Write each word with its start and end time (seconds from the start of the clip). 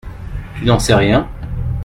Tu 0.55 0.65
n’en 0.65 0.79
sais 0.79 0.95
rien? 0.95 1.29